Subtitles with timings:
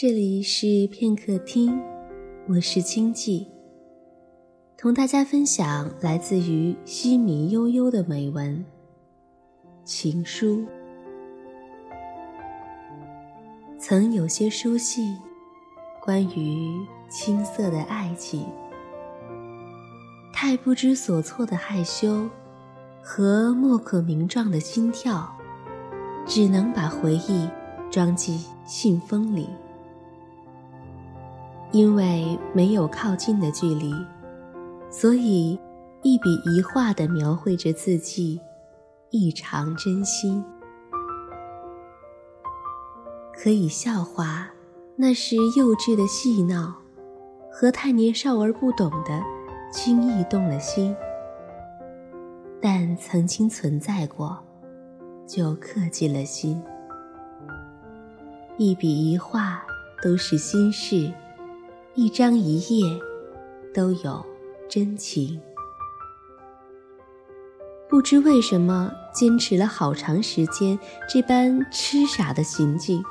[0.00, 1.78] 这里是片刻听，
[2.48, 3.46] 我是清寂，
[4.74, 8.56] 同大家分享来自于西米悠悠的美文
[9.84, 10.56] 《情书》。
[13.78, 15.18] 曾有些书信，
[16.00, 16.80] 关于
[17.10, 18.46] 青涩的爱情，
[20.42, 22.26] 太不知所措的害羞
[23.02, 25.30] 和莫可名状的心跳，
[26.24, 27.46] 只能把回忆
[27.90, 29.50] 装进信封里。
[31.72, 33.92] 因为没有靠近的距离，
[34.88, 35.60] 所以
[36.00, 38.40] 一笔一画地描绘着字迹，
[39.10, 40.42] 异常真心。
[43.34, 44.48] 可以笑话，
[44.96, 46.76] 那是幼稚的戏闹，
[47.52, 49.22] 和太年少而不懂的
[49.70, 50.94] 轻易动了心。
[52.60, 54.38] 但曾经存在过，
[55.26, 56.62] 就刻进了心。
[58.58, 59.62] 一笔一画
[60.02, 61.12] 都是心事。
[61.94, 63.00] 一张一页，
[63.74, 64.24] 都有
[64.68, 65.40] 真情。
[67.88, 73.02] 不知为什么，坚持了好长时间这般痴傻的行径。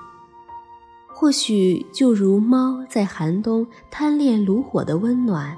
[1.07, 5.57] 或许就如猫在寒冬贪恋炉火的温暖，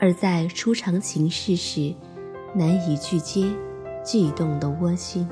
[0.00, 1.94] 而在初尝情事时
[2.54, 3.50] 难以拒接
[4.04, 5.28] 悸动的窝心。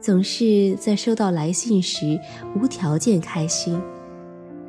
[0.00, 2.18] 总是在收到来信时
[2.54, 3.80] 无条件开心。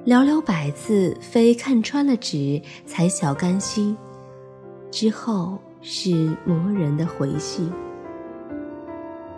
[0.06, 3.96] 寥寥百字，非看穿了纸才晓甘心。
[4.90, 7.72] 之后是磨人的回信。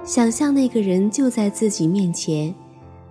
[0.04, 2.56] 想象那个人就在自己面前，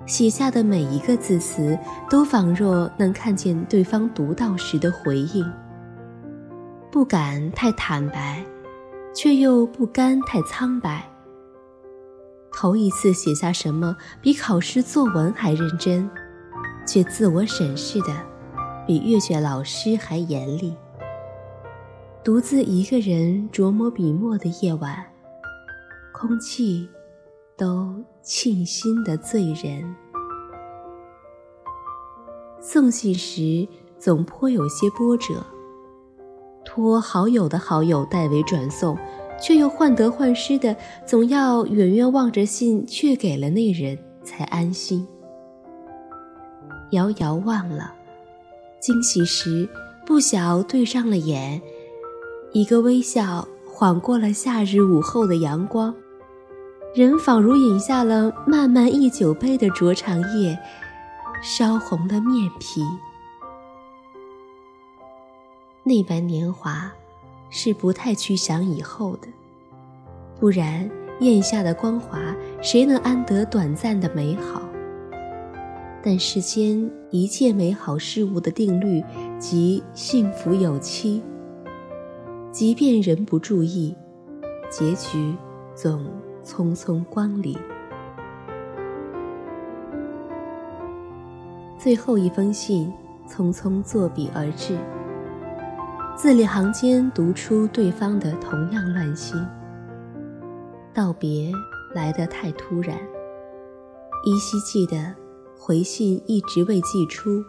[0.07, 5.49] 写下的每一个字词，都仿若能看见对方读到时的回应。
[6.91, 8.45] 不敢太坦白，
[9.15, 11.09] 却又不甘太苍白。
[12.53, 16.11] 头一次写下什么，比考试作文还认真。
[16.87, 18.09] 却自我审视的，
[18.85, 20.75] 比阅卷老师还严厉。
[22.25, 24.97] 独自一个人琢磨笔墨的夜晚，
[26.13, 26.89] 空气
[27.57, 29.95] 都沁心的醉人。
[32.61, 33.67] 送信时
[33.99, 35.45] 总颇有些波折，
[36.65, 38.97] 托好友的好友代为转送，
[39.41, 40.77] 却又患得患失的，
[41.07, 45.07] 总要远远望着信却给了那人，才安心。
[46.91, 47.95] 遥遥望了，
[48.79, 49.67] 惊喜时
[50.05, 51.63] 不晓对上了眼，
[52.53, 55.95] 一个微笑晃过了夏日午后的阳光，
[56.93, 60.59] 人仿如饮下了漫漫一酒杯的灼肠液，
[61.41, 62.83] 烧红了面皮。
[65.85, 66.93] 那般年华，
[67.49, 69.29] 是不太去想以后的，
[70.41, 70.91] 不然
[71.21, 72.19] 咽下的光华，
[72.61, 74.61] 谁能安得短暂的美好？
[76.03, 79.01] 但世间一切美好事物的定律，
[79.39, 81.23] 即幸福有期。
[82.51, 83.95] 即便人不注意，
[84.69, 85.37] 结局
[85.73, 86.05] 总
[86.45, 87.57] 匆匆光临。
[91.79, 92.93] 最后一封信
[93.29, 94.77] 匆匆作笔而至，
[96.17, 99.43] 字里行间读出对方的同样乱心。
[100.93, 101.53] 道别
[101.95, 102.97] 来得太突然，
[104.25, 105.15] 依稀记得。
[105.63, 107.45] 回信一直未寄出，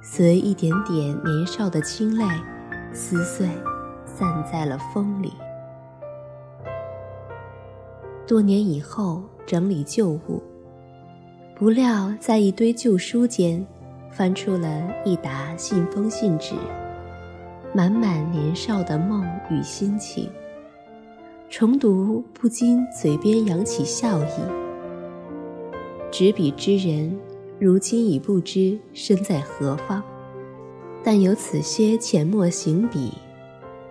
[0.00, 2.24] 随一点点年少的清泪，
[2.92, 3.48] 撕碎，
[4.06, 5.32] 散在了风里。
[8.26, 10.42] 多年以后整理旧物，
[11.54, 13.64] 不料在一堆旧书间，
[14.10, 16.54] 翻出了一沓信封信纸，
[17.74, 20.30] 满满年少的梦与心情。
[21.50, 24.30] 重读不禁嘴边扬起笑意。
[26.10, 27.14] 执笔之人，
[27.60, 30.02] 如今已不知身在何方，
[31.04, 33.12] 但有此些浅墨行笔，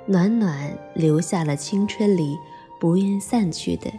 [0.07, 2.35] 暖暖留下了青春里
[2.79, 3.91] 不愿散去的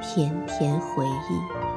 [0.00, 1.75] 甜甜回忆。